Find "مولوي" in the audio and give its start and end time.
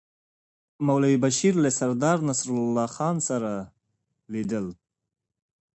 0.85-1.17